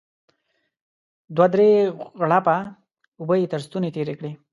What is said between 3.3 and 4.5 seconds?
يې تر ستوني تېرې کړې.